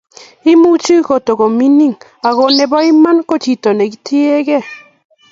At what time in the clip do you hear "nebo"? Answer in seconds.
2.57-2.75